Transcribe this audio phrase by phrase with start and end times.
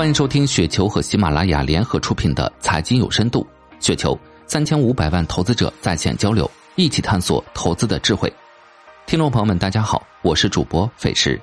[0.00, 3.46] 欢迎收听雪球和喜马拉雅联合出品的《财经有深度》，
[3.84, 8.32] 雪球三千五百万投资者在线交流，一起探索投资的智慧。
[9.04, 11.38] 听众朋友们，大家好，我是主播费时。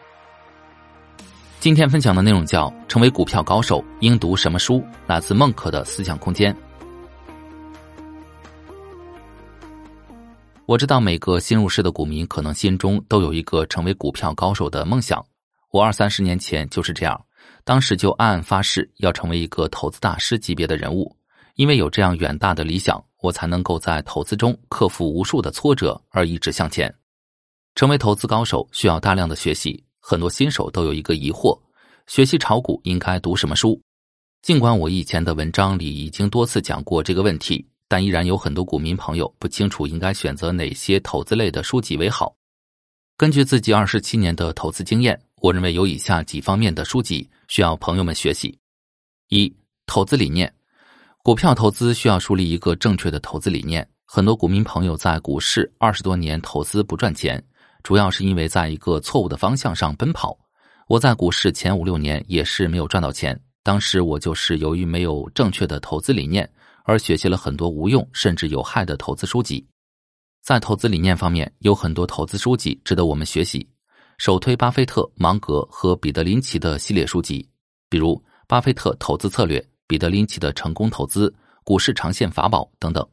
[1.59, 6.57] 今天分享的内容叫“成为股票高手应读什么书”，来自孟可的思想空间。
[10.65, 15.23] 我知道每个新入市的股民可能心中都有一个成为股票高手的梦想，
[15.69, 17.26] 我二三十年前就是这样。
[17.67, 21.13] 当时就暗暗发誓要成为一个投资大师级别的人物，
[21.55, 26.95] 因为有这样远大的理想，我才能够在投资中克服无数的挫折而一直向前。
[27.75, 31.59] 成为投资高手需要大量的学习，很多新手都有一个疑惑：
[32.07, 33.77] 学习炒股应该读什么书？
[34.41, 42.33] 尽管我以前的文章里已经多次讲过这个问题，但依然有很多股民朋友不清楚应该选择哪些投资类的书籍为好。
[43.17, 45.21] 根据自己二十七年的投资经验。
[45.47, 48.59] 我认为有以下几方面的书籍需要朋友们学习：
[49.29, 49.49] 一、
[49.85, 50.53] 投资理念。
[51.23, 53.87] 股票投资需要树立一个正确的投资理念。
[54.03, 57.41] 很多股民朋友在股市二十多年投资不赚钱，
[57.81, 60.37] 主要是因为在一个错误的方向上奔跑。
[60.89, 66.49] 我在股市前五六年也是没有赚到钱，当时我就是由于没有正确的投资理念，
[66.83, 69.65] 而学习了很多无用甚至有害的投资书籍。
[70.43, 73.65] 在投资理念方面，有很多投资书籍值得我们学习。
[74.17, 77.47] 首推巴菲特、芒格和彼得林奇的系列书籍，
[77.87, 78.15] 比如
[78.47, 83.07] 《巴菲特投资策略》、彼得林奇的成功投资、股市长线法宝等等。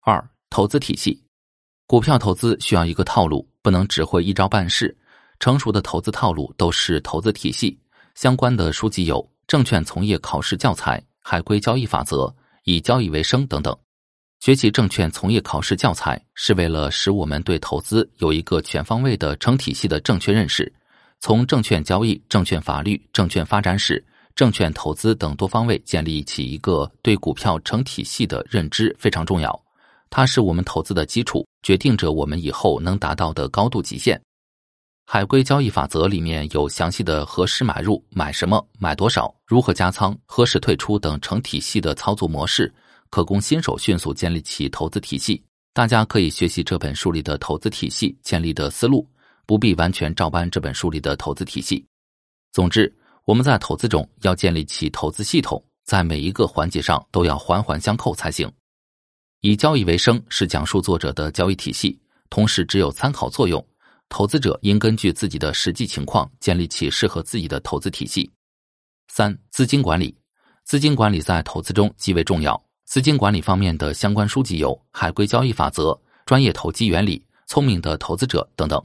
[0.00, 1.22] 二、投资体系，
[1.86, 4.96] 股票投资需要一个套路，不能只会一招半式。
[5.38, 7.78] 成熟的投资套路都是投资体系
[8.14, 12.24] 相关的书籍有《证券从业考试教材》《海归交易法则》
[12.64, 13.76] 《以交易为生》等等。
[14.40, 20.72] 学习证券从业考试教材，是为了使我们对投资有一个全方位的成体系的正确认识，
[21.20, 24.04] 从证券交易、证券法律、证券发展史、
[24.36, 29.60] 证券投资等多方位建立起一个对股票成体系的认知非常重要。
[30.10, 34.20] 它是我们投资的基础，决定着我们以后能达到的高度极限。
[35.08, 42.72] 海归交易法则里面有详细的何时买入、买什么、买多少、如何加仓、何时退出等成体系的操作模式。
[43.16, 49.08] 可供新手迅速建立起投资体系，大家可以学习这本书里的投资体系建立的思路，
[49.46, 51.82] 不必完全照搬这本书里的投资体系。
[52.52, 52.94] 总之，
[53.24, 58.52] 我们在投资中要建立起投资系统，在每一个环节上都要环环相扣才行。
[59.40, 61.98] 以交易为生是讲述作者的交易体系，
[62.28, 63.66] 同时只有参考作用。
[64.10, 68.30] 投资者应根据自己的实际情况建立起适合自己的投资体系。
[69.08, 70.14] 三、资金管理，
[70.64, 72.62] 资金管理在投资中极为重要。
[72.86, 75.90] 资金管理方面的相关书籍有《海归交易法则》
[76.24, 78.80] 《专业投机原理》《聪明的投资者》等等。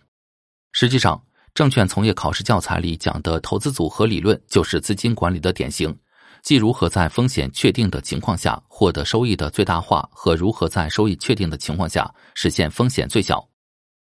[0.71, 1.23] 实际上，
[1.53, 5.95] 证券从业考试教材里讲的投资组合理论就是资金管理的典型，
[6.41, 13.47] 即如何在风险确定的情况下获得收益的最大化，和如何在收益确定的情况下实现风险最小。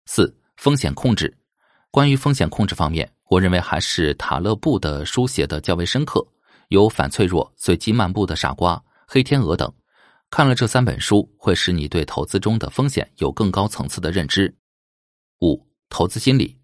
[0.07, 1.31] 四、风险控制。
[1.91, 6.25] 关于风险控制方面，我认为还是塔勒布的书写的较为深刻，
[6.69, 8.75] 有《反脆弱》《随机漫步的傻瓜》。
[9.07, 9.71] 黑天鹅等，
[10.29, 14.53] 看了这三本书，会使你对投资中的风险有更高层次的认知。
[15.41, 16.57] 五、投资心理，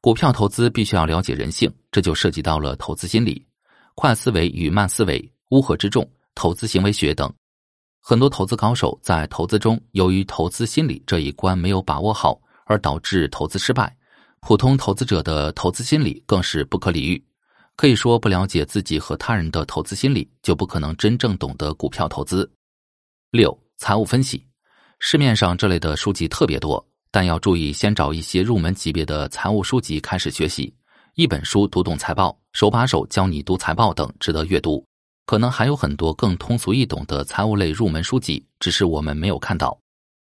[0.00, 3.46] 股票投资必须要了解人性，这就涉及到了投资心理、
[3.94, 7.32] 快思维与慢思维、乌合之众、投资行为学等。
[8.00, 13.94] 很多投资高手在投资中，由于投资心理这一关没有把握好，而导致投资失败。
[14.40, 17.22] 普通投资者的投资心理更是不可理喻。
[17.80, 22.46] 可以说，不了解自己和他人的投资心理，就不可能真正懂得股票投资。
[23.30, 24.46] 六、财务分析，
[24.98, 30.74] 市面上这类的书籍特别多，但要注意，先找一些入门级别的财务书籍开始学习。
[31.14, 34.84] 一本书读懂财报，手把手教你读财报等，值得阅读。
[35.24, 39.74] 可能还有很多更通俗易懂的财务类入门书籍，只是我们没有看到。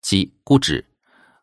[0.03, 0.85] 七、估值，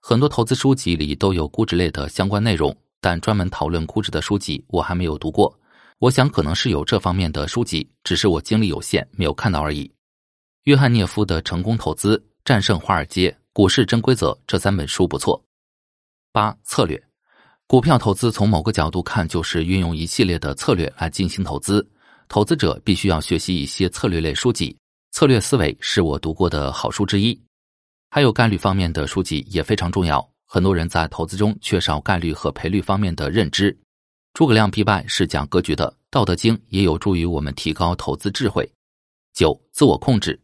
[0.00, 5.57] 很多投资书籍里都有估值类的相关内容，但专门讨论估值的书籍，我还没有读过。
[6.00, 9.90] 我想可能是有这方面的书籍，只是我精力有限，没有看到而已。
[10.64, 15.42] 约翰涅夫的《成功投资：战胜华尔街股市真规则》这三本书不错。
[16.30, 17.02] 八、策略，
[17.66, 21.84] 股票投资从某个角度看就是运用一系列的策略来进行投资，
[22.28, 24.76] 投资者必须要学习一些策略类书籍。
[25.10, 27.36] 策略思维是我读过的好书之一，
[28.10, 30.24] 还有概率方面的书籍也非常重要。
[30.46, 33.76] 很多人在投资中缺少概率和赔率方面的认知。
[34.38, 38.72] 诸葛亮必败是讲格局的，《道德经》也有助于我们提高投资智慧。
[39.34, 40.40] 九、自我控制，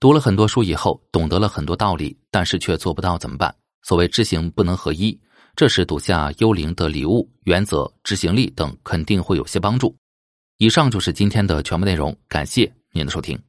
[0.00, 3.54] 读了很多书以后，懂得了很多道理，但是却做不到怎么办？
[3.84, 5.16] 所谓知行不能合一，
[5.54, 9.96] 这时读下《幽灵的礼物》《原则》《执行力》等，肯定会有些帮助。
[10.56, 13.40] 以上就是今天的全部内容，感谢您的收听。